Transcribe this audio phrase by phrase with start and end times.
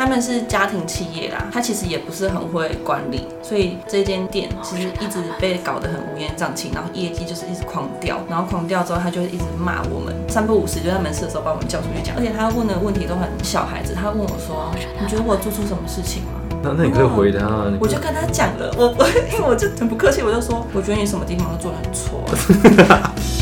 [0.00, 22.24] 他们是家庭企业啦，他其实也不是很会管理，所以这间店其实一直被搞得很乌烟瘴气，然后业绩就是一直狂掉，然后狂掉之后，他就一直骂我们，三不五时就在门市的时候把我们叫出去讲，而且他问的问题都很小孩子，他问我说：“你觉得我做出什么事情吗？”那那你可以回他啊，我就跟他讲了，我我因为我就很不客气，我就说，我觉得你什么地方都做得很错。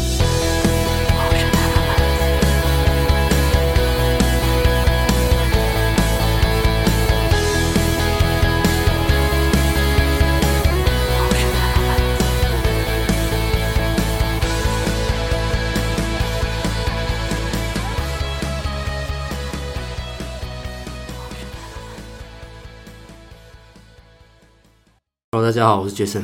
[25.48, 26.22] 大家好，我是杰森。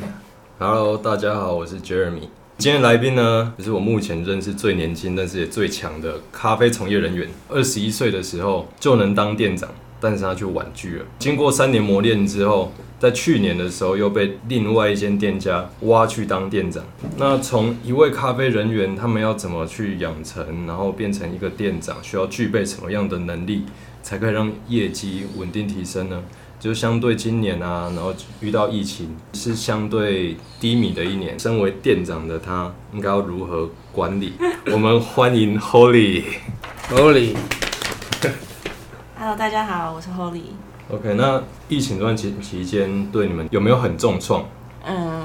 [0.58, 2.28] Hello，大家好，我是 Jeremy。
[2.58, 7.26] 今天来宾呢，就是我目前认识最年轻，但是也最强的咖啡从业人员。
[7.48, 11.06] 二十一岁的时候就能当店长，但是他却婉拒了。
[11.18, 12.70] 经过三年磨练之后，
[13.00, 16.84] 在去年的时候又被另外一间店家挖去当店长。
[17.16, 23.64] 那从一位咖啡人员，他们要怎么去养成，然后变成一个店长，需要具备什么样的能力，
[24.02, 26.22] 才可以让业绩稳定提升呢？
[26.64, 31.38] 就相对今年啊，然后遇到疫情是相对低迷的一年。
[31.38, 34.32] 身为店长的他，应该要如何管理？
[34.72, 36.22] 我们欢迎 Holy。
[36.88, 37.36] Holy，Hello，
[39.36, 40.40] 大家好，我是 Holy。
[40.90, 44.46] OK，那疫情这段期期间对你们有没有很重创？
[44.86, 45.22] 嗯，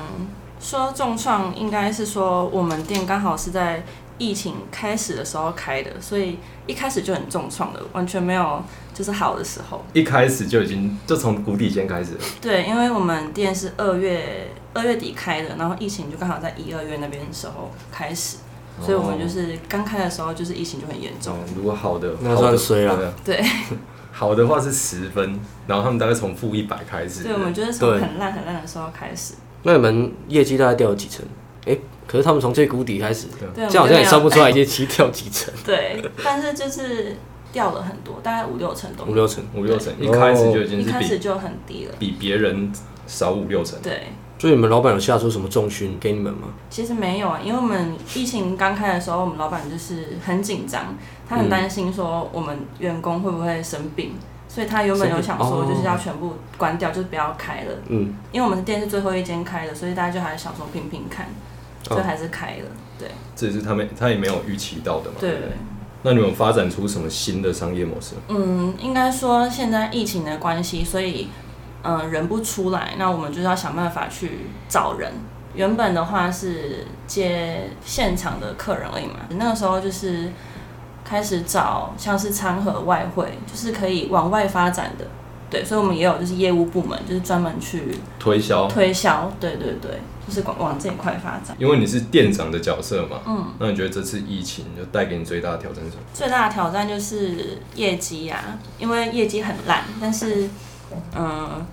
[0.60, 3.86] 说重创应该是说我们店刚好是在
[4.20, 8.62] 疫情开始的时候开的，所以一开始就很重创的，完全没有
[8.94, 9.84] 就是好的时候。
[9.94, 12.20] 一开始就已经就从谷底先开始了。
[12.40, 18.38] 对，因为我们店是二月二月底开的，然后疫情就刚好在一二月那边的时候开始，
[18.82, 21.36] 所以我们就是刚开的时候就是疫情就很严重。
[21.40, 23.46] 嗯，如果好的，那算衰了对对，
[24.12, 27.24] 好的话是十分，然后他们大概从负一百开始。
[27.24, 29.36] 对，我们就是从很烂很烂的时候开始。
[29.64, 31.26] 那你们业绩大概掉了几成？
[31.66, 31.78] 哎、
[32.10, 34.46] 可是他们从最谷底开始，对，这样好像也算不出来。
[34.46, 37.16] 来业绩掉几层，对，但是就是
[37.52, 39.44] 掉了很多，大概五六层都五六层。
[39.54, 41.94] 五六层，一开始就已经一是比开始就很低了。
[42.00, 42.72] 比别人
[43.06, 43.80] 少五六层。
[43.84, 44.08] 对，
[44.40, 46.48] 所以你们老板有下出什么重训给你们吗？
[46.72, 50.96] 其实没有啊，因为我们疫情刚开的时候，我们老板就是很紧张，
[51.28, 54.14] 他很担心说我们员工会不会生病，
[54.48, 57.72] 所以他原本有想说就是要全部关掉，就是不要开了。
[57.88, 61.30] 嗯，因为我们的店是最后一间开的，所以大家就还是想说拼拼看，哦
[61.84, 62.66] 所以还是开了。
[62.98, 65.16] 对这也是他们他也没有预期到的嘛。
[65.20, 65.38] 对。
[66.02, 68.16] 那你们发展出什么新的商业模式？
[68.30, 71.28] 嗯，应该说现在疫情的关系，所以
[71.84, 75.12] 嗯、呃人不出来，那我们就是要想办法去找人。
[75.54, 80.32] 原本的话是接现场的客人而已嘛，那个时候就是
[81.04, 85.06] 开始找像是餐盒外汇，就是可以往外发展的。
[85.50, 89.30] 对，所以我们也有就是业务部门，就是专门去推销，推销。
[89.40, 91.56] 对对对，就是往往这一块发展。
[91.58, 93.20] 因为你是店长的角色嘛。
[93.26, 96.04] 嗯，那你觉得这次疫情就带给你最大的挑战是什么？
[96.14, 100.48] 最大的挑战就是业绩呀、因为业绩很烂，但是，
[101.16, 101.66] 嗯，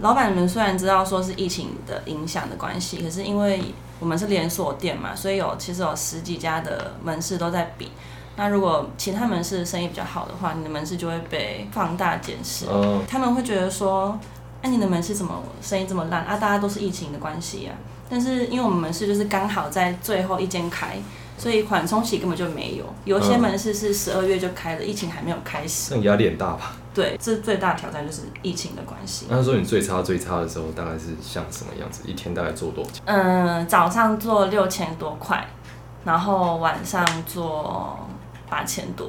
[0.00, 3.62] 老板们虽然知道说是疫情的影响的关系，可是因为
[4.00, 7.90] 我们是连锁店嘛，所以有其实有十几家的门市都在比。
[8.34, 12.64] 那如果其他门市生意比较好的话，你的门市就会被放大检视。
[12.72, 14.18] 嗯，他们会觉得说，
[14.62, 16.36] 哎、你的门市怎么生意这么烂啊？
[16.36, 17.74] 大家都是疫情的关系啊。
[18.08, 20.98] 但是因为我们门市就是刚好在最后一间开，
[21.36, 22.84] 所以缓冲期根本就没有。
[23.04, 25.90] 有一些嗯门市是十二月就开了，疫情还没有开始。
[25.90, 26.76] 这样压力很大吧？
[26.94, 29.26] 对，这最大的挑战就是疫情的关系。
[29.30, 32.02] 那说你最差最差的时候大概是像什么样子？
[32.06, 32.90] 一天大概做多少？
[33.06, 35.44] 嗯，早上做六千多块，
[36.04, 37.98] 然后晚上做
[38.50, 39.08] 八千多，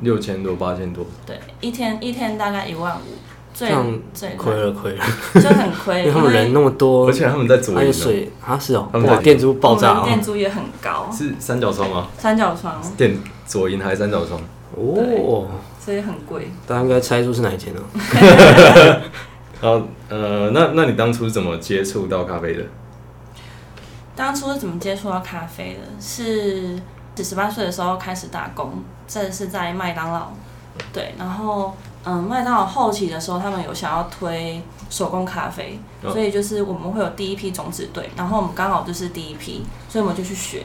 [0.00, 3.16] 六千多、八千多，对，一天一天大概一万五，
[3.54, 5.04] 最这样最亏了亏了，
[5.34, 12.08] 就很亏， 因为他们人那么多，而且他们在左营水啊，是哦，他们在哇，店租爆炸我们店哦，租也很高，是三角窗吗？
[12.18, 14.40] 三角窗，电左营还是三角窗？
[14.74, 15.46] 哦，
[15.78, 16.50] 所以很贵。
[16.66, 17.82] 大家应该猜出是哪一间了。
[19.60, 22.64] 然后呃，那那你当初是怎么接触到咖啡的？
[24.16, 26.00] 当初是怎么接触到咖啡的？
[26.00, 26.78] 是
[27.22, 30.28] 十八岁的时候开始打工，这是在麦当劳。
[30.92, 34.60] 对，然后嗯，麦当劳后期的时候，他们有想要推
[34.90, 40.64] 手工咖啡，哦所以就是我们会有第一批种子队，然后我们刚好就是第一批，所以我们就去学，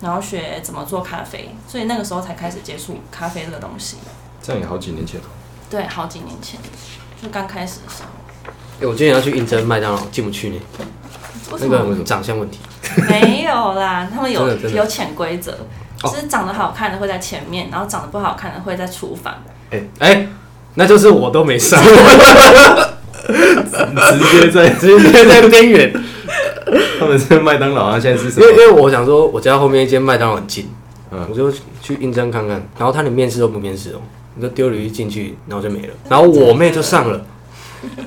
[0.00, 3.98] 然后学怎么做咖啡，所以那个时候才开始接触咖啡这个东西。
[4.42, 5.26] 这样也好几年前了。
[5.68, 6.58] 对，好几年前，
[7.22, 8.08] 就刚开始的时候。
[8.80, 10.60] 哎，我今天要去应征麦当劳，进不去呢，
[11.50, 11.94] 那为什么？
[11.94, 12.60] 个长相问题。
[13.10, 15.52] 没有啦， 他们有真的真的有潜规则，
[16.02, 19.34] 哦就是长得好看的会在前面，然后长得不好看的会在厨房。
[19.70, 20.26] 哎哎，
[20.78, 21.90] 那就是我都没上， 直
[24.30, 25.92] 接在 直接在边缘。
[27.00, 28.58] 他们是麦当劳啊，现在是什因为因？
[28.58, 30.68] 为我想说，我家后面一间麦当劳很近，
[31.10, 31.50] 嗯我就
[31.82, 32.62] 去应征看看。
[32.78, 34.00] 然后他连面试都不面试哦，
[34.36, 35.94] 你就丢履历进去，然后就没了。
[36.08, 37.20] 然后我妹就上了，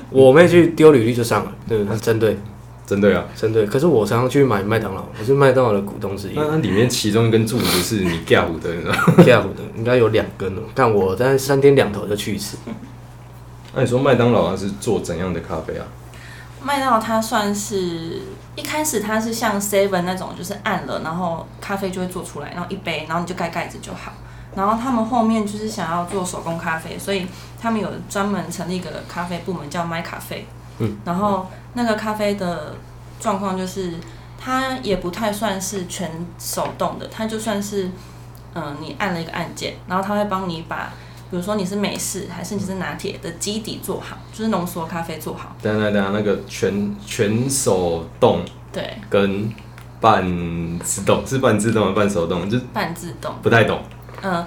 [0.08, 2.38] 我妹去丢履历就上了，对，她针对
[2.86, 3.64] 针对啊，针对。
[3.66, 9.22] 可是我常常去买麦当劳，我是麦当劳的股东之一那，那里面其中一根柱子是你 gap 的，你知道吗？
[9.24, 10.62] 下午的应该有两根哦。
[10.74, 12.58] 但我在三天两头就去一次，
[13.74, 15.86] 那你说麦当劳它是做怎样的咖啡啊？
[16.62, 18.20] 麦当劳它算是
[18.54, 24.12] 一开始它是像 Seven 那种，就是按了，然后咖啡就会做出来，然后一杯，然后你就盖盖子就好。
[24.54, 27.26] 然后他们后面就是想要做手工咖啡，所以
[27.60, 30.46] 他们有专门成立一个咖啡部门叫麦咖啡。
[30.78, 32.74] 嗯，然后那个咖啡的
[33.20, 33.94] 状况就是，
[34.38, 37.90] 它也不太算是全手动的，它就算是，
[38.54, 40.92] 嗯、你按了一个按键，然后它会帮你把，
[41.30, 45.56] 比如说你是美式还是你是拿铁的基底做好，就是浓缩咖啡做好。
[45.62, 49.52] 等等下，那个全全手动对，跟
[50.00, 53.32] 半自动是半自动的半手动，就半自动。
[53.42, 53.80] 不太懂。
[54.20, 54.46] 嗯，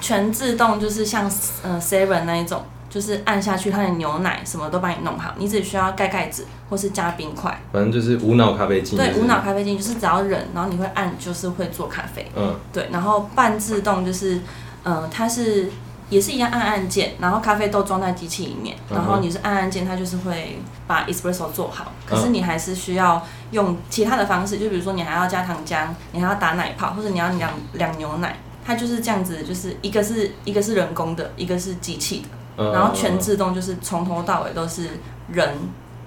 [0.00, 1.30] 全自动就是像
[1.62, 2.62] 呃 Seven 那一种，
[2.92, 7.58] 就是按下去，它的牛奶什么都帮你弄好，你只需要盖盖子或是加冰块。
[7.72, 8.96] 反正就是无脑咖啡机。
[8.96, 9.40] 对，无脑。
[9.40, 12.30] 咖啡机就是只要忍，然后你会按，就是会做咖啡。
[12.36, 14.40] 嗯，对，然后半自动就是，
[14.82, 15.70] 呃，它是
[16.10, 21.90] 也是一样按按键，然后咖啡豆装在机器里面，然后你是按按键，它就是会把 espresso 做好。
[22.04, 35.00] 可是嗯你还是需要用其他的方式，就比如说你还要加糖浆，你还要打奶泡，或者你要两两牛奶，它就是这样子，就是一个是一个是人工的，一个是机器的，嗯然后全自动就是从头到尾都是
[35.32, 35.56] 人。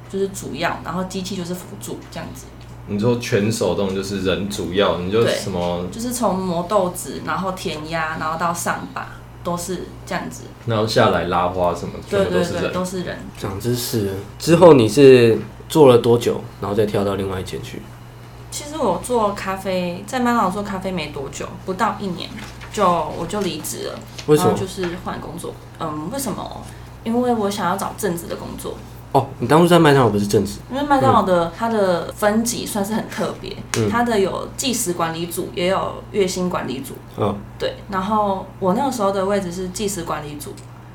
[0.07, 2.45] 就是主要，然后机器就是辅助，这样子。
[2.87, 9.07] 你说全手动就是人主要，你就什么，就是从磨豆子，然后填压，然后到上把，
[9.43, 10.43] 都是这样子。
[10.67, 12.73] 然后下来拉花什么，全对对对，都是人。
[12.73, 13.17] 都是人。
[13.37, 14.11] 长知识。
[14.37, 17.81] 之后你是做了多久，然后再跳到另外一间去？
[18.51, 22.29] 其实我做咖啡，在麦当劳做咖啡没多久，不到一年
[22.75, 22.83] 就
[23.17, 24.49] 我就离职了，为什么？
[24.49, 25.53] 然后就是换工作。
[25.79, 26.61] 嗯，为什么？
[27.05, 28.73] 因为我想要找正职的工作，
[29.13, 30.59] 哦，你当初在麦当劳不是正职？
[30.69, 36.95] 因为麦当劳的它的分级算是很特别，嗯它的有计时管理组，也有月薪管理组。
[37.15, 40.51] 哦，对，然后我那个时候的位置是计时管理组，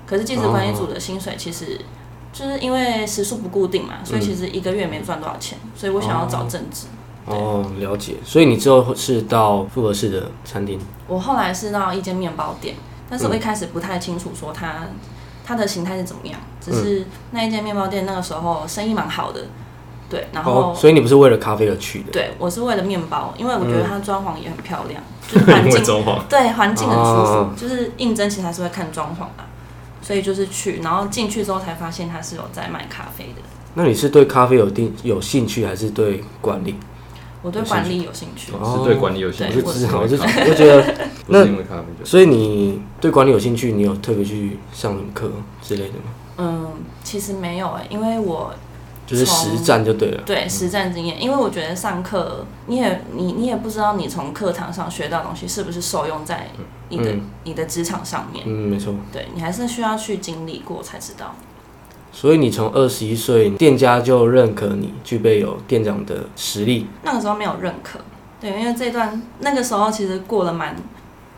[0.07, 1.81] 可是计时管理组的薪水其实
[2.33, 6.87] 就是因为时数不固定嘛，所以其实一个月没赚多少钱，所以我想要找正职。
[6.89, 7.00] 哦，
[7.79, 8.15] 了解。
[8.25, 10.79] 所以你之后是到复合式的餐厅？
[11.07, 12.75] 我后来是到一间面包店，
[13.09, 14.87] 但是我一开始不太清楚说它
[15.45, 19.47] 它的形态是怎么样，只是那一间面包店那个时候生意蛮好的，
[20.09, 22.13] 对，然后、哦，所以你不是为了咖啡而去的？
[22.13, 25.83] 对我是为了面包，因为我觉得它装潢也很漂亮， 就是环境
[26.29, 29.47] 对，环境很舒服，哦就是应征其实还是会看装潢啊，
[30.01, 33.43] 所以就是去，然后进去之后才发现它是有在卖咖啡的。
[33.75, 36.77] 那你是对咖啡有定有兴趣，还是对管理？
[37.43, 39.73] 我对管理有兴趣，哦是对管理有兴趣，对我
[40.07, 40.83] 就是我就觉得，
[41.27, 41.85] 不是因为咖啡。
[42.05, 45.31] 所以你对管理有兴趣，你有特别去上什么课
[45.63, 46.13] 之类的吗？
[46.39, 46.71] 嗯，
[47.03, 48.53] 其实没有哎、因为我
[49.07, 50.23] 就是实战就对了。
[50.25, 56.51] 对实战经验，因为我觉得上课你也你你也不知道你从课堂上学到的东西是不是受用在
[56.89, 58.95] 你的、嗯你的职场上面，嗯，没错。
[59.13, 61.35] 对你还是需要去经历过才知道。
[62.13, 66.87] 所以你从二十一岁，店家就认可你具备有店长的实力。
[67.03, 68.01] 那个时候没有认可，
[68.41, 70.77] 对，因为这段那个时候其实过了蛮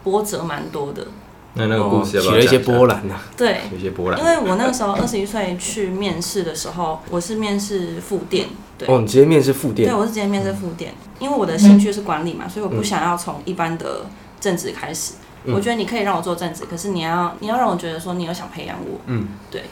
[0.02, 1.06] 波折蛮多的，
[1.54, 4.18] 那那个故事要起了一些波澜呐、对，有一些波澜。
[4.18, 4.24] 因。
[4.24, 8.48] 为我那个时候二十一岁去面试的时候，我是面试副店，
[8.78, 9.88] 对，哦，你直接面试副店。
[9.88, 14.06] 对，我是直接面试副店，因为我的兴趣是管理嘛，所以我不想要从一般的
[14.40, 15.12] 正职开始。
[15.44, 15.54] 嗯。
[15.54, 19.64] 我觉得你可以让我做正职，可是你要你要让我觉得说你有想培养我，嗯，对。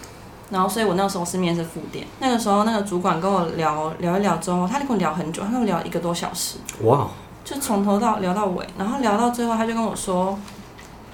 [0.50, 2.06] 然后，所以我那个时候是面试副店。
[2.18, 6.56] 那个时候，那个主管跟我聊聊一聊之后，他跟我聊很久，他跟我聊一个多小时。
[6.82, 7.08] 哇，
[7.44, 10.38] 就从头到聊到尾，然后聊到最后，他就跟我说，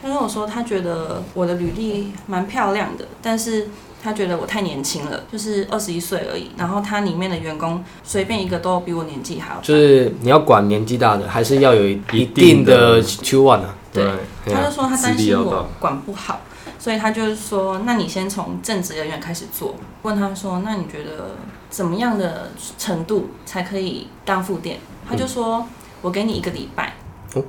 [0.00, 3.68] 他跟我说他觉得我的履历蛮漂亮的，但是
[4.02, 6.50] 他觉得我太年轻了，就是二十一岁而已。
[6.56, 13.74] 然后他里面的员工随便一个都比我年纪还要大，就是你要管年纪大的，还是要有一定定的的 Q one 啊。
[13.92, 14.04] 对
[14.44, 16.40] 他就说他担心我管不好，
[16.86, 19.74] 所以他就是说，那你先从正职人员开始做。
[20.02, 21.34] 问他说，那你觉得
[21.68, 24.78] 怎么样的程度才可以当副店？
[25.04, 25.66] 他就说，
[26.00, 26.94] 我给你一个礼拜。
[27.34, 27.42] 哦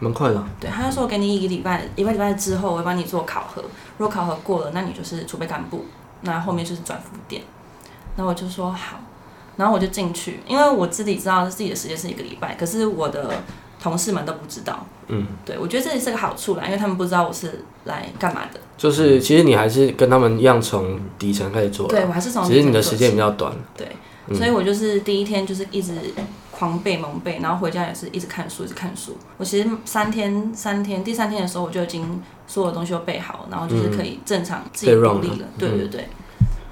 [0.00, 3.62] 蛮快的啊、对，他就说我给你一个礼拜，一个礼拜之后我会帮你做考核，
[3.98, 5.84] 如果考核过了，那你就是储备干部，
[6.22, 7.40] 那后面就是转副店。
[8.16, 8.96] 那我就说好，
[9.56, 13.30] 然后我就进去，因为我自己知道自己的时间是一个礼拜，可是我的
[13.82, 14.86] 同事们都不知道。
[15.08, 18.60] 嗯，对，我觉得这也是个好处啦，因为他们不知道我是来干嘛的。
[18.78, 23.52] 就是其实你还是跟他们一样从底层开始做，对我还是从只是你的时间比较短。
[23.76, 23.88] 对，
[24.28, 25.92] 嗯所以我就是第一天就是一直
[26.50, 29.16] 狂背猛背，然后回家也是一直看书，一直看书。
[29.36, 35.48] 我其实三天三天，第三天的时候我就已经所有东西都背好，然后就是可以正常自己独立了了。
[35.58, 36.08] 对嗯对对。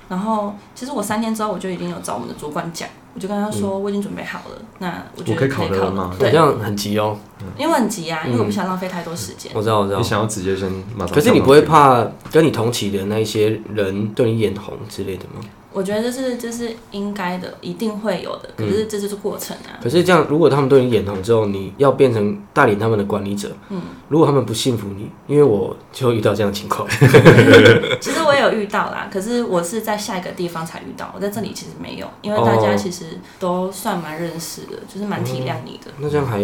[0.08, 6.10] 然后其实我三天之后我就已经有找我们的主管讲，我就跟他说我已经准备好了，那我觉得我可以考考了吗？
[6.12, 7.18] 好对，像很急哦，
[7.56, 9.50] 因为很急啊，因为我不嗯想浪费太多时间。
[9.54, 10.04] 我知道我知道你。
[10.04, 11.60] 想要直接先马上，可是你不会？
[11.70, 15.40] 怕跟你同期的那一些人对你眼红之类的吗？
[15.72, 18.48] 我觉得这是这是应该的，一定会有的。
[18.56, 19.78] 可嗯是这就是过程啊。
[19.80, 26.88] 可是这样，如果他们对你眼红之后，你要变成带领他们的管理者，嗯，如果他们不信服你，因为我就遇到这样的情况，
[28.00, 35.92] 其实我也有遇到啦，可是我是在下一个地方才遇到，我在这里其实没有，因为大家哦其实都算蛮认识的，就是蛮体谅你的。
[36.00, 36.40] 那这样还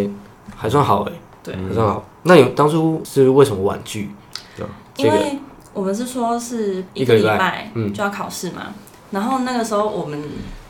[0.55, 1.13] 还算好哎、
[1.43, 2.05] 对，还算好。
[2.25, 4.11] 那你当初是为什么婉拒？
[4.57, 5.39] 这个因为
[5.73, 8.69] 我们是说是一个一个礼拜拜嗯就要考试嘛，
[9.11, 10.23] 然后那个时候我们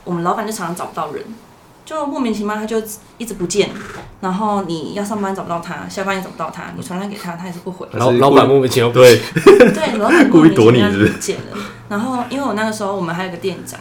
[0.04, 1.24] 我们老板就常常找不到人，
[1.84, 2.82] 就莫名其妙他就
[3.16, 3.70] 一直不见，
[4.20, 7.86] 然后你要上班找不到他，下班也找不到他，你传单给他他也是不回。
[7.92, 9.16] 还是老老板莫名其妙不对，
[9.72, 11.58] 对，老板故意躲你莫名其妙是不是不见了。
[11.88, 13.78] 然后因为我那个时候我们还有个店长，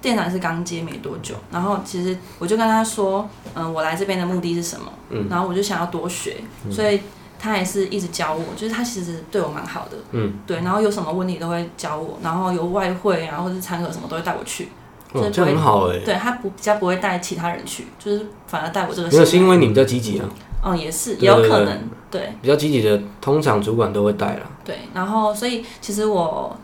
[0.00, 4.90] 店长是刚接没多久，然后其实我就跟他说，嗯、我来这边的目的是什么？
[5.10, 6.36] 嗯然后我就想要多学，
[6.70, 7.00] 所以
[7.38, 14.68] 他也是一直教我，就是他其实对我蛮好的，嗯，对，然后有什么问题都会教我，然后有外汇啊或者是餐盒什么都会带我去，
[15.12, 19.36] 哦，这样很好哎、对他不比较不会带其他人去，就是反而带我这个没有是。
[19.36, 20.28] 因为你比较积极啊，
[20.64, 21.78] 嗯，也是也有可能，
[22.10, 24.50] 对比较积极的，通常主管都会带了。
[24.64, 26.56] 对，然后所以其实我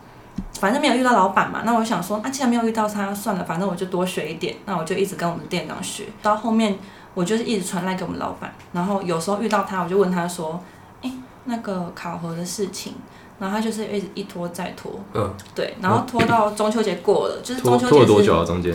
[0.59, 6.77] 反正没有遇到老板嘛，那我就想说，啊，既然没有遇到他，算了，反正我就多学一点，那我就一直跟我们店长学，到后面
[7.13, 10.63] 我就是一直传赖给我们老板，然后有时候遇到他，我就问他说，
[11.01, 11.11] 哎，
[11.45, 12.93] 那个考核的事情。
[13.39, 18.43] 然后他就是一直一拖再拖，嗯，对，然后拖到中秋节过了，就是中秋节是拖了多久啊？
[18.43, 18.73] 中间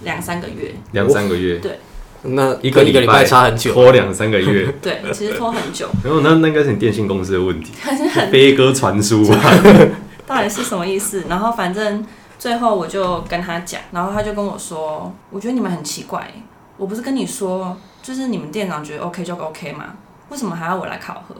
[0.00, 1.78] 两三个月，两三个月，对
[2.22, 3.72] 那一个一个礼拜差很久。
[3.72, 4.66] 拖两三个月。
[4.82, 7.70] 对，其实拖很久，然后那那应该是你电信公司的问题，
[8.32, 9.40] 飞鸽传书啊。
[10.30, 11.24] 到底是什么意思？
[11.28, 12.06] 然后反正
[12.38, 16.32] 最后我就跟他讲，然后他就跟我说，我觉得你们很奇怪，
[16.76, 19.86] 我不是跟你说，就是你们店长觉得 OK 就 OK 嘛，
[20.28, 21.34] 为什么还要我来考核？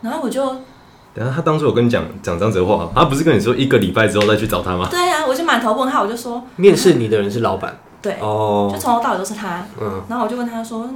[0.00, 0.46] 然后我就
[1.12, 4.86] 等一下他当初有跟你讲讲这样子的话，他不是跟你说一个礼拜之后再去找他吗？
[4.90, 9.66] 对啊，我就满头问号，我就说面试你的人是老板对，哦就哦，从头到尾都是他。
[9.80, 10.88] 嗯，然后我就问他说，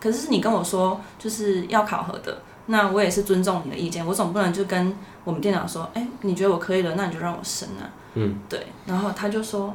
[0.00, 4.92] 可是你跟我说就是要考核的，那我也是尊重你的意见，我总不能就跟
[5.24, 7.86] 我们店长说，哎、你觉得我可以了，那你就让我升啊。
[8.14, 8.66] 嗯，对。
[8.86, 9.74] 然后他就说，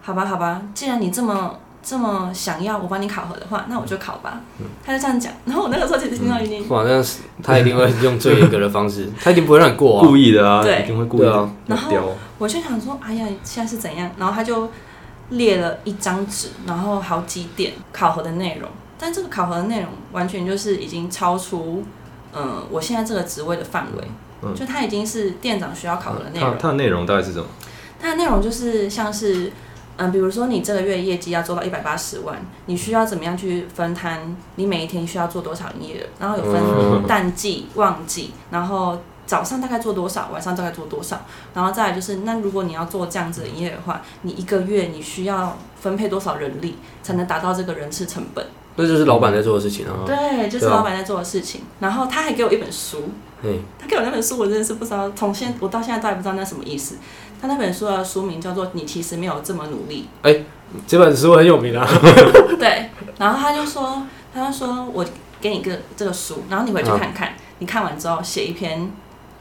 [0.00, 4.40] 好吧，好吧，既然你这么这么想要我帮你考核的话，那我就考吧。
[4.58, 5.32] 嗯他就这样讲。
[5.44, 10.16] 然后我那个时候其实听到已经，哇，那是他一定会用最严格的方式，他一定不会让你过啊故。
[10.16, 11.50] 意的啊，对一定会故意的啊。
[11.66, 14.10] 然后我就想说，哎呀，现在是怎样？
[14.16, 14.70] 然后他就
[15.30, 21.84] 列了一张纸，然后好几点考核的内容，但这个考核的内容完全就是已经超出，
[22.32, 24.04] 嗯、我现在这个职位的范围。
[24.42, 26.52] 嗯就它已经是店长需要考核的内容。
[26.52, 27.46] 它它的内容大概是什么？
[28.00, 29.50] 它的内容就是像是，
[29.96, 34.36] 嗯，比如说你这个月业绩要做到一百八十万，你需要怎么样去分摊？
[34.56, 36.06] 你每一天需要做多少营业额？
[36.20, 41.22] 然后有分嗯淡季、旺季，然后早上大概做多少，晚上大概做多少，
[41.54, 48.46] 然后再来就是，那如果你要做这样子的营业额的话，你一个月你需要分配多少人力才能达到这个人事成本？
[48.78, 50.04] 那就是老板在做的事情啊。
[50.04, 51.62] 对，就是老板在做的事情。
[51.80, 53.04] 然后他还给我一本书，
[53.46, 56.96] 嘿，他给我那本书，我真的是不知道，从现我到现在都还不知道那什么意思。
[57.40, 60.42] 他那本书的书名叫做《你其实没有这么努力哎
[60.86, 61.86] 这本书很有名啊。》，
[62.58, 62.90] 对。
[63.18, 64.02] 然后他就说，
[64.34, 65.04] 他就说我
[65.40, 68.90] 给你个这个书，然后你回去看看，你看完之后写一篇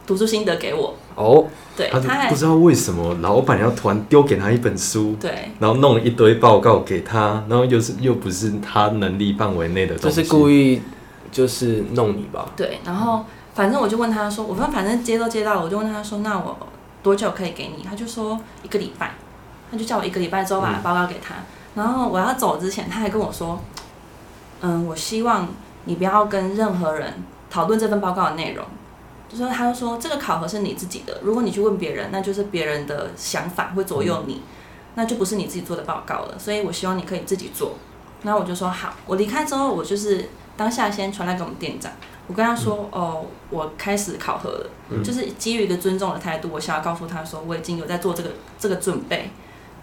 [0.06, 0.94] 读书心得给我。
[1.16, 1.48] 哦，
[1.78, 10.82] 对，他他还不知道为什么老板要突然丢给他一本书，对然后弄了一堆报告给他，然后又是又不是他能力范围内的这东西，就是故意
[11.32, 12.52] 就是弄你吧？
[12.58, 13.24] 对，然后
[13.56, 16.56] 反正我就问他说，我反反正接都接到了，我就问他说，那我
[17.02, 17.84] 多久可以给你？
[17.84, 19.16] 他就说一个礼拜，
[19.72, 21.36] 他就叫我一个礼拜之后把报告给他。
[21.74, 23.60] 然后我要走之前，他还跟我说，
[24.60, 25.48] 嗯，我希望
[25.86, 27.14] 你不要跟任何人
[27.50, 28.66] 讨论这份报告的内容。
[29.30, 34.42] 就说他就说这个考核是你自己的，如果你去问别人，那就是别人的想法会左右你，
[34.96, 36.38] 那就不是你自己做的报告了。
[36.38, 37.76] 所以我希望你可以自己做。
[38.24, 41.92] 然后我就说好，我离开之后，我就是当下先传来给我们店长。
[42.28, 49.30] 我跟他说，哦，我开始考核了，就是基于一个尊重的态度，我想要告诉他说，我已经有在做这个这个准备，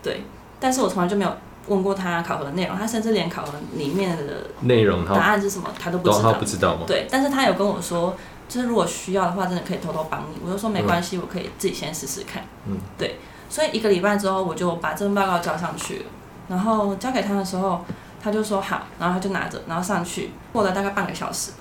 [0.03, 0.25] 对，
[0.59, 1.33] 但是我从来就没有
[1.69, 6.33] 问过他考核的内容，他甚至连考核里面的内容答案是什么他都不知道。
[6.35, 6.83] 不知道吗？
[6.87, 8.17] 对，但是他有跟我说，
[8.49, 10.41] 就是如果需要的话，真的可以偷偷帮你。
[10.45, 12.43] 我就说没关系，我可以自己先试试看。
[12.67, 13.19] 嗯，对，
[13.49, 16.05] 所以一个礼拜之后，我就把这份报告交上去了。
[16.49, 17.85] 然后交给他的时候，
[18.21, 21.53] 他就说好，然后他就拿着，然后上去，过了大概半个小时，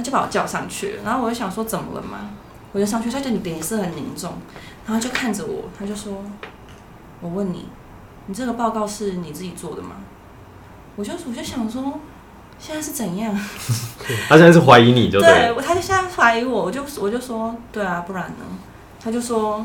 [0.00, 1.02] 他就把我叫上去了。
[1.04, 2.30] 然后我就想说怎么了嘛，
[2.72, 4.32] 我就上去，他就脸色很凝重，
[4.86, 6.24] 然后就看着我，他就说
[7.20, 7.68] ：“我问你，
[8.26, 9.96] 你这个报告是你自己做的吗？”
[10.96, 12.00] 我就我就想说，
[12.58, 13.34] 现在是怎样？
[14.28, 15.20] 他现在是怀疑你就。
[15.20, 18.44] 对，他就现在怀疑我，我就我就说，对啊，不然呢？
[19.02, 19.64] 他就说，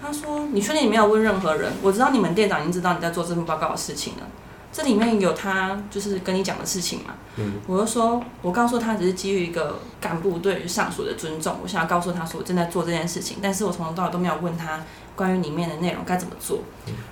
[0.00, 1.72] 他说你确定你没有问任何人？
[1.82, 4.22] 我知道你们店长已经知道你在做这份报告的事情了，
[4.72, 7.14] 这里面有他就是跟你讲的事情嘛。
[7.36, 14.80] 嗯，我就说，我告诉他只是基于一个干部对于上属的尊重，我想要告诉他说我正在做这件事情，但是我从头到尾都没有问他
[15.16, 16.60] 关于里面的内容该怎么做。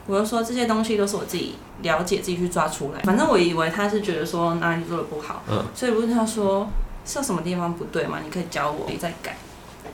[0.06, 3.00] 我就说这些东西都是我自己了解、自己去抓出来。
[3.02, 6.68] 反正我以为他是觉得说哪里做的不好，嗯，所以我问他说
[7.04, 8.18] 是有什么地方不对吗？
[8.22, 9.36] 你可以教我，可以再改。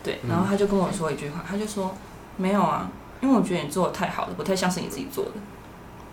[0.03, 1.95] 对，然后他就跟我说一句话，他就说
[2.37, 2.91] 没有啊，
[3.21, 5.31] 因为我觉得你做的太好了，不太像是你自己做的。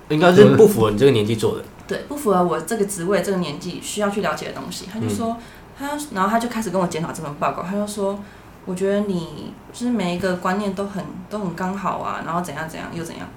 [0.09, 1.63] 应该是不符合你这个年纪做的。
[1.87, 4.87] 对，不符合我这个职位、这个年纪需要去了解的东西。
[4.91, 5.37] 他就说，
[5.77, 7.61] 他，然后他就开始跟我检讨这份报告。
[7.63, 8.17] 他就说，
[8.65, 13.27] 我觉得你就是每一个观念都很都很刚好啊，然后怎样怎样又怎样。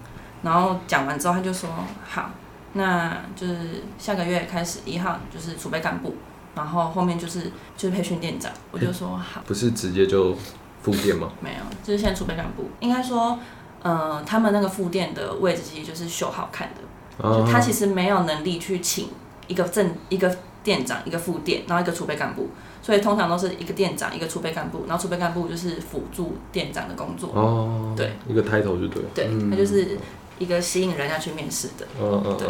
[0.42, 1.68] 然后讲完之后，他就说，
[2.08, 2.30] 好，
[2.74, 6.14] 那就是下个月开始一号就是储备干部，
[6.54, 8.52] 然后后面就是就是培训店长。
[8.70, 10.36] 我就说好，不是直接就
[10.82, 11.30] 复店吗？
[11.40, 13.38] 没有，就是现在储备干部，应该说，
[13.84, 16.80] 呃，他们那个副店的位置其实就是秀好看的。
[17.22, 19.08] 就他其实没有能力去请
[19.46, 22.48] 一个正一个店长，一个副店，然后一个储备干部，
[22.82, 27.30] 所以通常都是一个店长，一个储备干部，然后储备干部就是辅助店长的工作。
[27.32, 29.08] 哦，对，一个 title 就对了。
[29.14, 29.96] 对，嗯他就是
[30.40, 31.86] 一个吸引人家去面试的。
[32.00, 32.48] 嗯嗯，对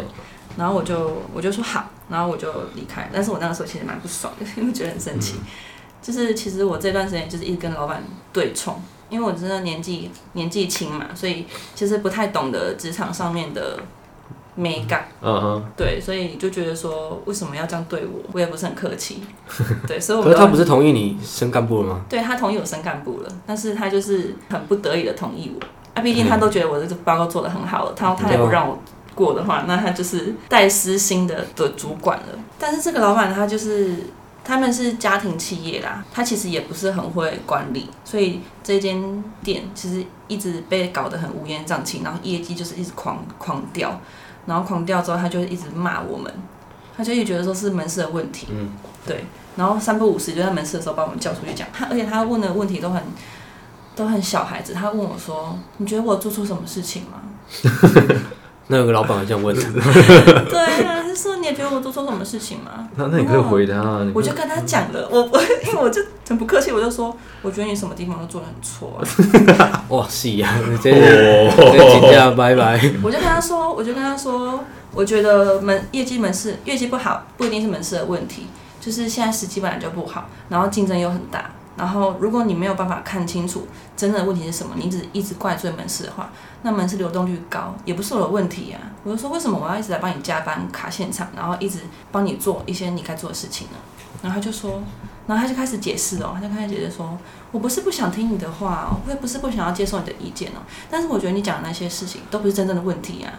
[0.57, 3.07] 然后我就我就说好，然后我就离开。
[3.13, 5.35] 但是我那个时候其实蛮不爽的， 因为觉得很生气。
[6.05, 13.79] 就是其实我这段时间就是一直跟老板对冲，因为我真的年纪年纪轻嘛，所以其实不太懂得职场上面的
[14.53, 15.07] 美感。
[15.19, 18.21] 嗯哼，对，所以就觉得说为什么要这样对我？
[18.33, 19.23] 我也不是很客气。
[19.87, 22.01] 对，所以我可是他不是是同意你升干部了吗？
[22.07, 25.65] 对他同意我升干部了，但是他就是很不得已的同意我。
[25.95, 28.77] 啊，毕竟他都觉得我这个报告做的很好了，他他也不让我
[29.15, 32.25] 过的话，那他就是带私心的的主管了。
[32.59, 33.95] 但是这个老板他就是
[34.45, 43.99] 他们是家庭企业啦，他其实也不是很会管理，所以这间店其实一直被搞得很乌烟瘴气，然后业绩就是一直狂狂掉，
[44.45, 46.31] 然后狂掉之后，他就一直骂我们，
[46.95, 48.69] 他就一直觉得说是门市的问题，嗯，
[49.05, 53.01] 对，然后三不五时就在门市的时候把我们叫出去讲，他而且他问的问题都很
[53.95, 57.21] 都很小孩子，他问我说：“你觉得我做错什么事情吗？”
[58.67, 59.55] 那有个老板会这样问。
[59.55, 59.61] 的，
[60.49, 62.89] 对啊，他说你也觉得我做错什么事情吗？
[62.97, 68.99] 那那你可以回他啊，我就跟他讲了，我我 因为我就很不客气，我就说我觉得你什么地方都做的很错
[69.57, 69.85] 啊。
[69.87, 72.77] 哇，是呀，这这请假拜拜。
[73.01, 74.61] 我就跟他说，我就跟他说，
[74.93, 78.47] 我觉得门业绩门市业绩不好，不一定是门市的问题，
[78.81, 86.29] 就是现在时机本来就不好，然后竞争又很大，然后如果你没有办法看清楚真正的问题是什么，你只一直怪罪门市的话，
[86.61, 88.79] 那门市流动率高也不是我的问题啊。
[89.03, 91.79] 我就说为什么我要一直在帮你加班卡现场，然后一直
[92.11, 93.77] 帮你做一些你该做的事情呢？
[94.23, 94.81] 然后他就说，
[95.27, 97.17] 然后他就开始解释哦，他就开始解释说，
[97.51, 103.31] 我不是不想听你的话，我也不是不想要接受你的意见哦，但是我觉得你讲的那些事情都不是真正的问题啊。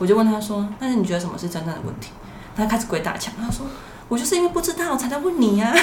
[0.00, 2.10] 我就问他说，但是你觉得什么是真正的问题？
[2.56, 3.64] 他开始鬼打墙，他说，
[4.08, 5.74] 我就是因为不知道才在问你呀、啊，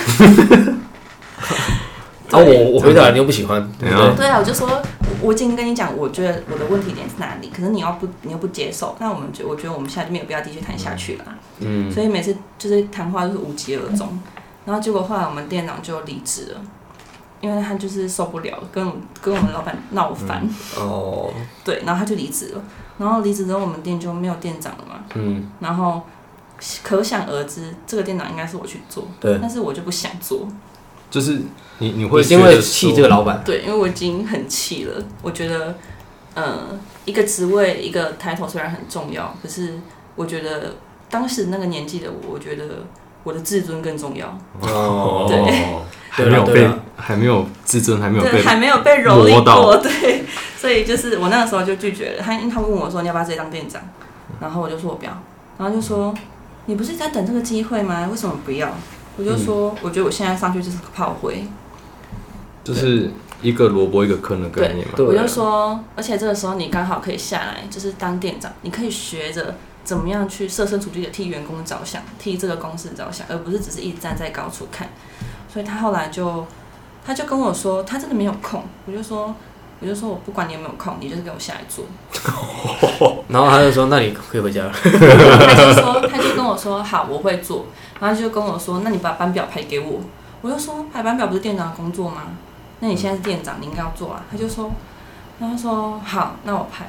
[2.39, 4.13] 我我回答你又不喜欢，对啊。
[4.15, 4.28] 对？
[4.28, 4.84] 啊，我就说，我
[5.22, 14.20] 我已经跟你讲，我觉得我的问题点是哪里，可是你要不你又不接受，那我们觉我觉得我们现在就没有必要继续谈下去了啊、嗯，所以每次就是谈话就是无疾而终，
[14.65, 16.62] 然后结果后来我们店长就离职了，
[17.41, 18.91] 因为他就是受不了跟
[19.22, 21.32] 跟我们老板闹翻，哦，
[21.65, 22.63] 对，然后他就离职了，
[22.98, 26.02] 然后离职之后我们店就没有店长了嘛，嗯，然后
[26.84, 30.48] 可想而知，这个店长应该是我去做，对，但是我就不想做，
[31.12, 31.39] 就是
[31.80, 35.76] 你你会因为气这个老板，对，因为我已经很气了，我觉得，
[36.34, 39.78] 呃，一个职位一个抬头虽然很重要，可是
[40.15, 40.76] 我觉得
[41.10, 42.63] 当时那个年纪的我，我觉得
[43.24, 44.26] 我的自尊更重要，
[44.62, 45.38] 哦，对
[46.10, 50.24] 还没有被对还没有自尊还没有对，被还没有被蹂躏到过，对，
[50.58, 53.82] 所以就是我那个时候就拒绝了他，因为他问我说你要不要直接当店长，
[54.39, 55.12] 然后我就说我不要，
[55.58, 56.13] 然后就说
[56.67, 58.08] 你不是在等这个机会吗？
[58.10, 58.69] 为什么不要？
[59.17, 61.45] 我就说、我觉得我现在上去就是个炮灰，
[62.63, 64.93] 就是一个萝卜一个坑的概念嘛。
[64.97, 74.89] 我就说，而且这个时候你刚好可以下来，就是当店长，你可以学着怎么样去设身处地的替员工着想，替这个公司着想，而不是只是一直站在高处看。
[75.52, 76.45] 所以他后来就，
[77.06, 78.63] 他就跟我说，他真的没有空。
[78.86, 79.36] 我就说，
[79.82, 81.86] 我就说我不管你有没有空，你就是给我下来做。
[83.30, 84.72] 然后他就说：“那你可以回家了。
[84.74, 87.65] 他就说，他就跟我说，好，我会做。
[88.00, 90.02] 然后他就跟我说，那你把班表排给我。
[90.41, 92.24] 我就说，排班表不是店长的工作吗？
[92.80, 94.24] 那你现在是店长，你应该要做啊。
[94.30, 94.72] 他就说，
[95.39, 96.86] 他就说好，那我排。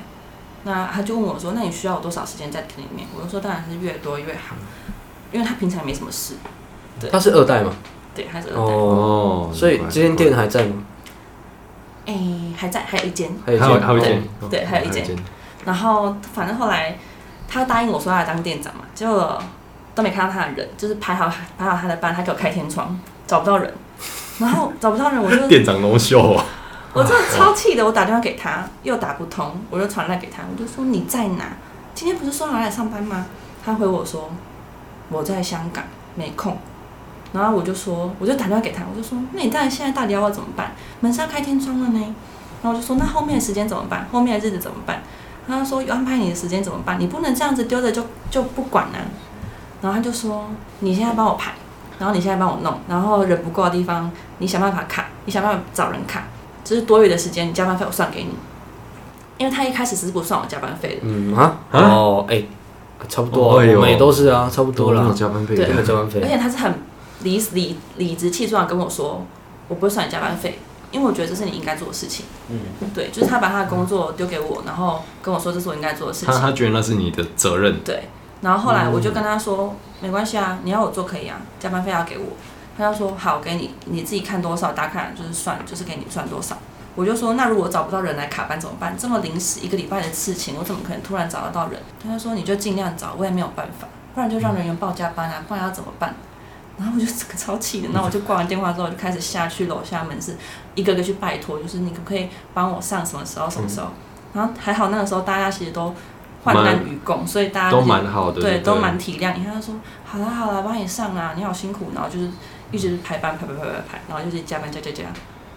[0.65, 3.09] 那他就问我说，那你需要我多少时间在店里面？
[3.17, 4.55] 我就说，当然是越多越好，
[5.33, 6.35] 因为他平常也没什么事。”
[7.01, 7.73] 对他是二代嘛？
[8.15, 8.61] 对，他是二代。
[8.61, 10.83] 哦，所以这间店还在吗？
[12.07, 12.15] 哎、
[12.57, 13.31] 还在，还有一间。
[13.47, 15.05] 还有一还有间还有一间，对还有一间
[15.65, 16.99] 然后反正后来
[17.49, 19.41] 他答应我说要来当店长嘛，结果
[19.95, 23.73] 都没看到他的人，就是排好排好他的班，他给我开天窗，找不到人，
[24.39, 26.45] 然后找不到人，我就 店长 no show 啊，
[26.93, 31.45] 我真的超气的，我打电话给他又打不通，我就传来给他，我就说你在哪？
[31.95, 33.27] 今天不是说好来上班吗？
[33.65, 34.29] 他回我说
[35.09, 35.85] 我在香港
[36.17, 36.59] 没空，
[37.33, 40.73] 然后我就说我就打电话给他，我就说那你在现在到底要我怎么办？
[41.01, 41.99] 门是要开天窗了呢，
[42.63, 44.07] 然后我就说那后面的时间怎么办？
[44.13, 45.03] 后面的日子怎么办？
[45.47, 47.01] 然后他说有安排你的时间怎么办？
[47.01, 49.01] 你不能这样子丢着就就不管啊。
[49.81, 50.47] 然后他就说
[50.81, 51.53] 你现在帮我排，
[51.99, 56.25] 然后你现在帮我弄，然后人不够的地方你想办法卡，你想办法找人卡。
[56.63, 58.31] 就是多余的时间，你加班费我算给你。
[59.39, 62.45] 因为他一开始是不算我加班费的，嗯啊，啊哦，哎，
[63.09, 66.73] 差不多啊，哦哎们也都是啊，差不多没有啦，加班费对加班而，且他是很
[67.23, 69.25] 理理理直气壮地跟我说，
[69.69, 70.59] 我不会算你加班费，
[70.91, 72.27] 因为我觉得这是你应该做的事情。
[72.49, 72.59] 嗯，
[72.95, 76.35] 对，就是他把他的工作丢给我，然后跟我说这是我应该做的事情。
[76.35, 78.09] 他他觉得那是你的责任，对，
[78.41, 82.25] 然后后来我就跟他说，没关系啊，你要我做可以啊，加班费要给我。
[82.77, 86.57] 他就说好，给你，你自己看多少打卡就是算，就是给你算多少。
[86.95, 88.97] 我就说那如果找不到人来卡班怎么办？
[88.99, 91.81] 这么临时一个礼拜的事情，我怎么可能突然找得到人？
[92.03, 96.15] 他就说你就尽量找，我也没有办法，不然就让人员报加班啊，不然要怎么办？
[96.79, 100.37] 然后我就整个超气的，然后我就挂完电话之后，就开始下去楼下门市，
[100.75, 103.89] 一个个去拜托，就是你可不可以帮我上什么时候什么时候？
[104.33, 105.95] 然后还好那个时候大家其实都
[106.43, 109.53] 患难与共，所以大家都就是蛮好的，对，都蛮体谅你看。
[109.53, 112.31] 他就说好啦好啦，帮你上啊，你好辛苦，然后就是
[112.71, 115.05] 一直排班排排排排排，然后就是加班加加加，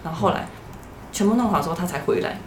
[0.04, 0.46] 然后后来
[1.10, 2.38] 全部弄好之后他才回来，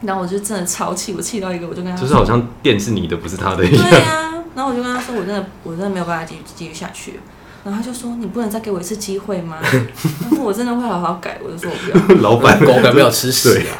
[0.00, 3.90] 然后我就真的超气，我气到一个，我就跟他说就是好像店是你的，不是他的一样。
[3.90, 7.18] 对啊，然后我就跟他说，我真的我真的没有办法继续继续下去了。
[7.64, 9.58] 然后他就说：“你不能再给我一次机会吗？”
[10.22, 11.38] 然后我真的会好好改。
[11.44, 12.20] 我就说：“我不要。
[12.22, 13.78] 老板狗改不了吃屎啊。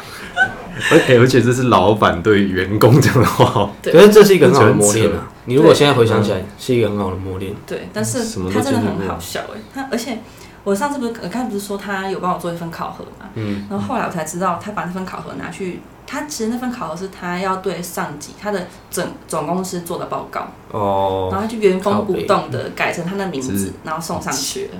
[0.91, 5.27] 而且而且这是老板对员工讲的话，对可是这是一个很好的磨练啊！
[5.45, 8.19] 你如果现在回想起来，是一个很好的磨练。”对，但是
[8.51, 10.17] 他真的很好笑哎，他而且
[10.63, 13.29] 我上次不是我刚才不是说他有帮我做一份考核嘛？
[13.35, 24.65] 嗯，然后后来我才知道，他把那份考核拿去，他其实那份考核是他要对上级他的整总公司做的报告，然哦，后他就原封不动的改成他的名字，然后送上去。
[24.65, 24.71] 了。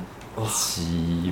[0.51, 1.31] 鸡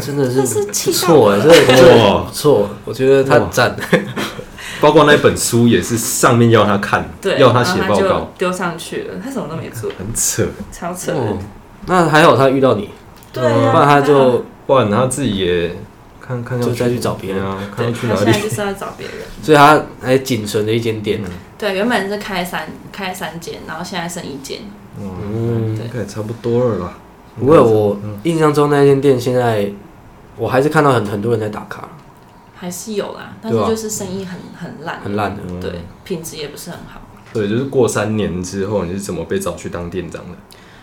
[0.00, 2.22] 真的这是错哎，真的哇。
[2.24, 3.74] 不错，我觉得他很赞。
[4.78, 10.46] 包括那本书也是上面要他看，对，要他写报告，丢上去了，他什么都没做，很扯。
[10.70, 11.12] 超扯。
[11.12, 11.38] 哦，
[11.86, 12.90] 那还好他遇到你，
[13.32, 15.74] 对不啊，然他就不然他自己也
[16.26, 18.18] 看看要就再去找别人啊，看对，要去哪里。
[18.18, 19.16] 他现在就是要找别人。
[19.42, 21.28] 所以他还仅存的一间店呢。
[21.56, 24.60] 对，原本是开三开三间，然后现在剩一间。
[25.00, 26.98] 嗯，嗯，应该也差不多了啦。
[27.38, 29.70] 不过我嗯印象中那间店现在，
[30.36, 31.88] 我还是看到很很多人在打卡，
[32.54, 35.42] 还是有啦，但是就是生意很很烂，很烂的。
[35.48, 35.72] 嗯对，
[36.04, 37.00] 品质也不是很好。
[37.32, 40.36] 对，就是过三年之后，你是怎么被找去当店长的？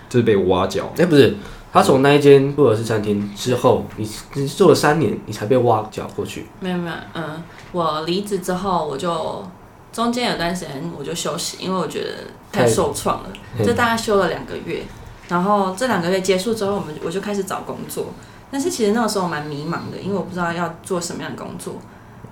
[0.09, 0.93] 就是被挖角。
[0.97, 1.35] 哎，不是，
[1.73, 6.45] 他从那一间布尔斯餐厅之后，你你做了三年，你才被挖角过去。
[6.59, 9.43] 没有没有，嗯，我离职之后，我就
[9.91, 12.09] 中间有段时间我就休息，因为我觉得
[12.51, 14.83] 太太受创了，嗯就大概休了两个月。
[15.27, 18.05] 然后这两个月结束之后，我们我就开始找工作。
[18.51, 21.73] 但是其实那个时候蛮迷茫的，因为我不知道要做什么样的工作。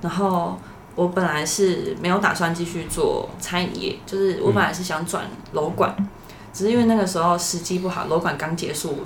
[0.01, 0.55] 然后
[0.93, 5.95] 我本来是没有打算继续做餐饮业，就是我本来是想转楼管，
[6.53, 8.99] 只是因为那个时候时机不好，楼管刚结束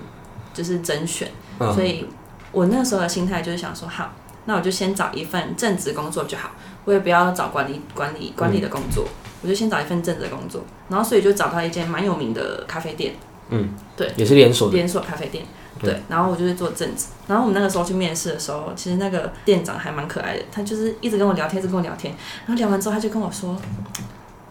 [0.56, 2.08] 就是甄选，嗯所以
[2.52, 4.12] 我那时候的心态就是想说，好，
[4.46, 6.50] 那我就先找一份正职工作就好，
[6.86, 9.06] 我也不要找管理管理管理的工作，
[9.44, 13.13] 我就先找一份正职的工作，然后所以就找到一间蛮有名的咖啡店，
[13.50, 14.72] 嗯，对也是连锁。
[14.72, 15.46] 连锁咖啡店。
[15.78, 17.08] 对，然后我就是做正职。
[17.28, 22.15] 然后我们那个时候去面试的时候，其实那个店长还蛮可爱的，他就是一直跟我聊天，一直跟我聊天。
[22.46, 23.58] 然后聊完之后，他就跟我说：“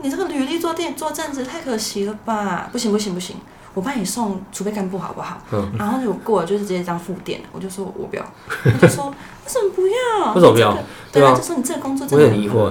[0.02, 2.68] 你这个履历做店做正职太可惜了吧？
[2.70, 3.36] 不行不行不行，
[3.74, 7.40] 我帮你送储备干部好不好？”嗯然后就过了，就是直接当副店。
[7.52, 8.24] 我就说我不要，
[8.80, 9.12] 他就说为
[9.46, 10.32] 什么不要？
[10.34, 10.78] 为什么不要
[11.12, 12.70] 对，啊就说你这个工作真的也很疑惑，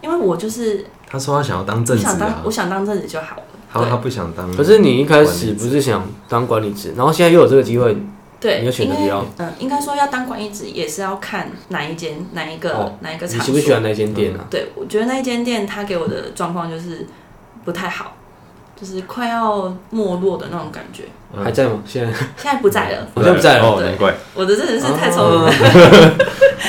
[0.00, 3.42] 因为我就是他说他想要当正职啊我想当我，想当正职就好了。
[3.72, 7.96] 他他不想当，可是你一开始不是想当管理职，然后现在又有这个机会，
[8.38, 9.24] 对，你就选择不要。
[9.38, 13.38] 嗯，应该说要当管理职也是要看哪一间、哪一个、哦哪一个场所。
[13.38, 14.44] 你喜不喜欢那间店啊？
[14.50, 17.06] 对，我觉得那一间店他给我的状况就是
[17.64, 18.14] 不太好，
[18.82, 21.04] 就是快要没落的那种感觉。
[21.34, 21.78] 嗯还在吗？
[21.86, 25.48] 现在现在不在了， 好像不在了哦，难怪我的真的是太聪明了。
[25.48, 26.12] 哦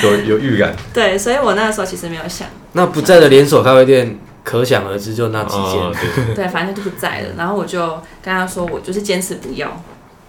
[0.02, 5.62] 有有预感，对，所以我那个时候其实没有想，那不在的连锁咖啡店，可想而知就那几间。
[5.62, 5.92] 哦
[6.26, 7.28] 对，对，反正就不在了。
[7.36, 7.78] 然后我就
[8.22, 9.68] 跟他说，我就是坚持不要。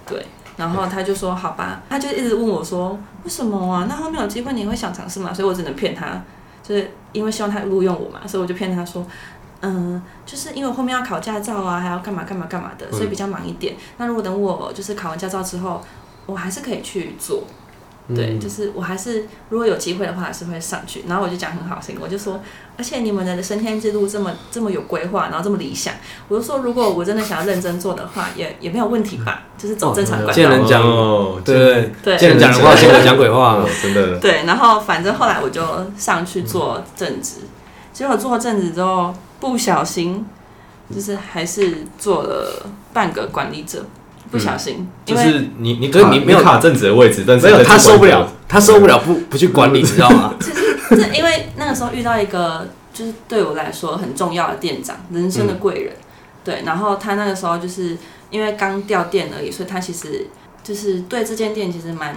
[0.06, 0.26] 对，
[0.58, 3.86] 然后他就说好吧，他就一直问我说为什么啊？
[3.90, 5.34] 那后面有机会你会想尝试吗？
[5.34, 6.22] 所以我只能骗他，
[6.62, 9.06] 就是因为希望他录用我嘛，所以我就骗他说。
[9.62, 13.76] 嗯，就是因为我后面要考驾照啊，还要干嘛干嘛干嘛的，所以比较忙一点。
[13.98, 15.82] 那如果等我就是考完驾照之后，
[16.26, 17.44] 我还是可以去做。
[18.16, 21.04] 对，嗯就是我还是如果有机会的话，还是会上去。
[21.08, 22.40] 然后我就讲很好听，我就说，
[22.78, 25.92] 而且你们的升天之路这么这么有规划，然后这么理想，
[26.28, 30.34] 我就说如果我真的想要认真做的话，也也没有问题吧， 就是走正常管道。
[30.34, 33.68] 见人讲哦对对对见人讲人话，见人讲鬼话 哦。
[33.82, 35.64] 真的，对，然后反正后来我就
[35.98, 37.38] 上去做正职，
[37.92, 40.26] 结果做正职之后不小心，
[40.94, 43.86] 就是还是做了半个管理者，
[44.32, 50.34] 不小心，因为就是你你卡就是你没有卡正职的位置，但是没有，在他受不了，他受不了不不去管理， 知道吗？
[50.90, 55.94] 这因为那个时候遇到一个就是对我来说很重要的店长，人生的贵人。
[56.44, 57.98] 对，然后他那个时候就是
[58.30, 60.28] 因为刚调店而已，所以他其实
[60.64, 62.16] 就是对这间店其实蛮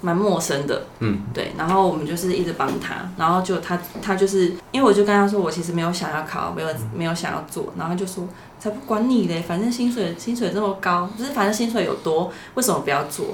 [0.00, 0.84] 蛮陌生的。
[0.98, 13.26] 嗯，对，然后我们就是一直帮他，然后就他他就是因为我就跟他说，我其实没有想要考，没有没有想要做，然后就说才不管你嘞，反正薪水薪水这么高，就是反正薪水有多，为什么不要做？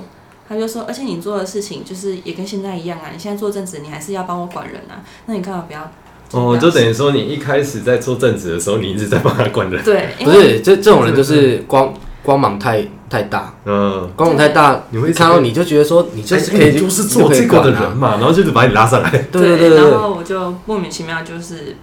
[0.48, 5.90] 他就说，而且你做的事情就是也跟现在一样啊，你现在做正职，你还是要帮我管人啊，那你干嘛不要？
[6.32, 11.92] 哦，就等于说你一开始在做正职的时候，你一直在帮他管人，对，不是，这这种人就是光
[12.26, 21.76] 光芒太太大，嗯，光芒太大，你会看到你就觉得说你就是可以，就是做这个的人嘛，然后就是把你拉上来， 对对然后我就莫名其妙就是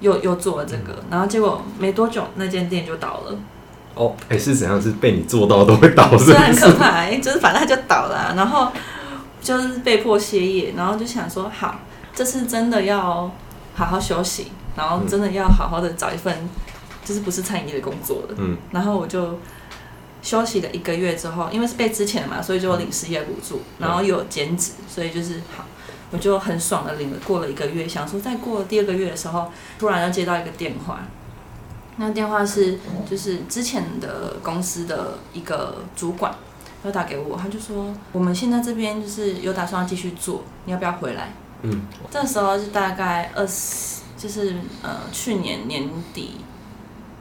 [0.00, 3.38] 又又做了这个，然后结果没多久那间店就倒了，
[3.94, 4.80] 哦，哎，是怎样？
[4.80, 6.54] 是被你做到都会倒，是很？
[6.54, 8.68] 可怕、欸，就是反正他就倒了啊、然后
[9.40, 11.80] 就是被迫歇业，然后就想说好，
[12.14, 13.30] 这次真的要
[13.74, 16.46] 好好休息，然后真的要好好的找一份
[17.04, 19.38] 就是不是餐饮业的工作了，嗯，然后我就
[20.22, 25.64] 休息了一个月之后，因为是被之前的嘛，所以就领失业补助，然后又有兼职，所以就是好，
[26.10, 27.16] 我就很爽的领了。
[27.24, 31.00] 过了一个月，想说再过第二个月的时候，突然又接到一个电话，
[31.96, 32.78] 那电话是
[33.08, 36.34] 就是之前的公司的一个主管。
[36.80, 41.32] 他打给我，他就说我们现在这边就是有打算要继续做，你要不要回来？
[41.62, 46.36] 嗯，这时候是大概二十，就是呃去年年底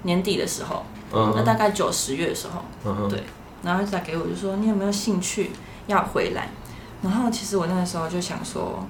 [0.03, 3.23] 年底的时候，那嗯大概九十月的时候，嗯对
[3.63, 5.51] 然后打给我，就说你有没有兴趣
[5.87, 6.49] 要回来？
[7.01, 8.85] 然后其实我那个时候就想说，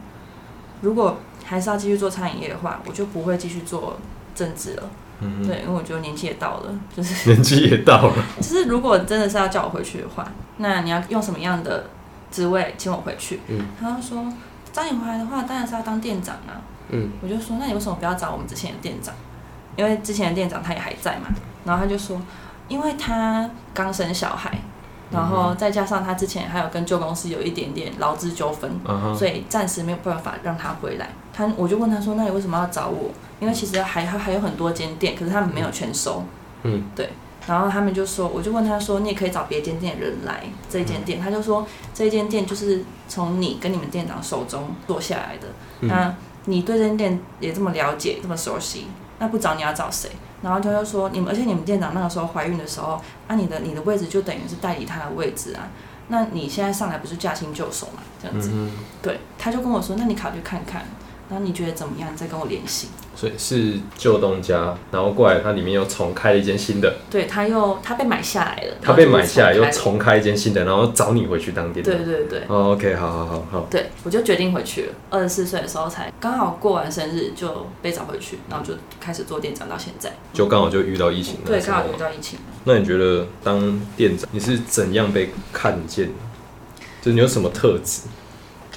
[0.82, 3.98] 如果还是要继续做餐饮业的话，我就不会继续做
[4.36, 4.90] 正职了。
[5.20, 11.90] 嗯，对，因为我觉得年纪也到了，就是 年纪也到了， 就是如果真的是要叫我回去的话，那你要用什么样的
[12.30, 13.40] 职位请我回去？
[13.48, 14.26] 嗯，他就说
[14.72, 16.62] 找你回来的话，当然是要当店长啊。
[16.90, 19.14] 嗯，我就说那你为什么不要找我们之前的店长？
[19.76, 21.28] 因为之前的店长他也还在嘛。
[21.68, 22.20] 然后他就说，
[22.68, 24.58] 因为他刚生小孩，
[25.12, 31.10] 然后再加上他之前还有跟旧公司有一点点劳资纠纷，嗯哼，所以暂时没有办法让他回来。
[31.34, 33.12] 他我就问他说，那你为什么要找我？
[33.40, 36.24] 因为其实还还还有很多间店，可是他们没有全收。
[36.64, 37.10] 嗯，对。
[37.46, 41.22] 然后他们就说，我就问他说，你也可以找别间店的人来这一间店。
[41.22, 45.48] 他就说，这一间店就是从你跟你们店长手中做下来的。
[45.82, 48.88] 嗯那你对这间店也这么了解，这么熟悉，
[49.20, 50.10] 那不找你要找谁？
[50.42, 55.68] 然后他就说，你们而且你们店长那个时候怀孕的时候，啊，你的你的位置就等于是代理他的位置啊。
[56.10, 58.02] 那你现在上来不是驾轻就熟嘛？
[58.22, 58.52] 这样子。
[58.54, 58.72] 嗯
[59.02, 60.86] 对，他就跟我说，那你考虑看看，
[61.30, 62.10] 然后你觉得怎么样？
[62.12, 62.88] 你再跟我联系。
[63.16, 71.96] 所以是旧东家，然后过来它里面又重开了一间新的，对，他又他被买下来了，他被买下来又重开一间新的，然后找你回去当店长。
[71.96, 74.94] 对对对哦，OK，好好好好，对，我就决定回去了。
[75.10, 80.16] 二十四岁的时候才刚好过完生日就被找回去，然后就开始做店长到现在。
[80.32, 82.38] 就刚好就遇到疫情那对，刚好遇到疫情。
[82.66, 86.10] 那你觉得当店长你是怎样被看见？
[87.02, 88.02] 就是你有什么特质？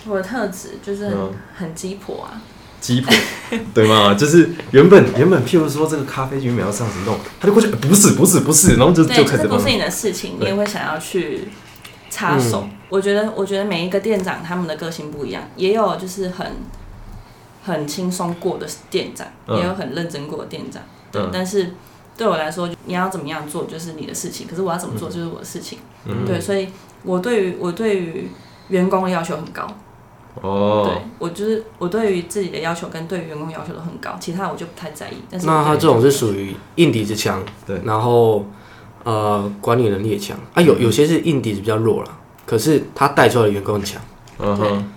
[0.07, 2.41] 我的特质就是很,、嗯很鸡婆啊，
[2.81, 3.13] 鸡婆，
[3.75, 4.15] 对吗？
[4.15, 11.49] 就是原本原本，譬如说这个咖啡原本要上什么弄，他就过去，呃不是不是不是，然后就对，就开始帮这不是你的事情，你也会想要去
[12.09, 12.67] 插手。
[12.89, 16.47] 我觉得，我觉得每一个店长他们的个性不一样，也有就是很
[17.63, 20.83] 很轻松过的店长，嗯也有很认真过的店长。
[21.13, 21.75] 对，嗯但是
[22.17, 25.79] 对我来说，你要怎么样做就是你的事情，可是我要怎么做就是我的事情。
[26.07, 26.69] 嗯对，所以
[27.03, 28.29] 我对于我对于
[28.69, 29.67] 员工的要求很高。
[30.35, 35.15] 对哦，我就是我对于自己的要求跟对于员工要求都很高，其他的我就不太在意。
[35.31, 37.81] 但是那他对这种是属于硬底子强，对。
[37.85, 38.47] 然后
[39.05, 40.39] 呃管理能力也强。
[40.55, 44.01] 啊，有有些是硬底子比较弱了，可是他带出来的员工很强，
[44.39, 44.93] 嗯哼，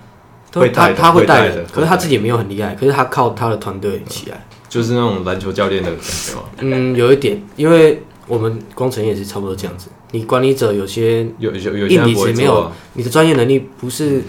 [0.52, 14.22] 他会带的他他会会带的人，可是他自己没有很厉害，可是他靠他的团队起来，就是那种篮球教练的感觉嘛，嗯，有一点，因为我们工程也是差不多这样子，你管理者有些有有有些没有啊，你的专业能力不是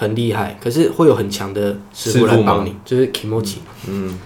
[0.00, 3.12] 很厉害，可是会有很强的师傅来帮你，就是
[3.86, 4.18] 嗯，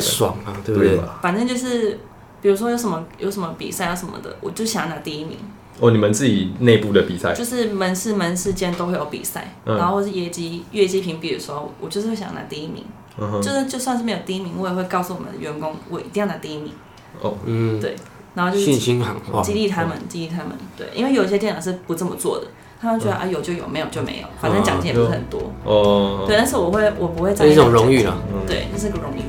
[0.00, 0.98] 爽啊，对不对？
[1.20, 1.98] 反正就是，
[2.40, 5.36] 比如说有什么有什么比赛啊什么的，我就想拿第一名。
[5.80, 12.82] 哦，你们自己内部的比赛，就是门市门市间都会有比赛，嗯然后或是业绩业绩评比的时候，我就是会想拿第一名。
[13.18, 16.72] 嗯，就是就算是没有第一名，我也会告诉我们的员工，我一定要拿第一名。
[17.20, 17.94] 哦，嗯，对，
[18.34, 20.52] 然后就是信心喊话，激励他们，激励他们。
[20.74, 22.46] 对，因为有些店长是不这么做的，
[22.82, 25.40] 他们觉得啊有就有，没有就没有，反正奖金也不是很多。
[25.62, 28.16] 哦，对，但是我会我不会在意这是一种荣誉啊。
[28.34, 29.20] 嗯对，这是个荣誉。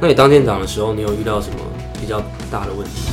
[0.00, 1.56] 那你当店长的时候，你有遇到什么
[2.00, 2.18] 比较
[2.50, 3.12] 大的问题？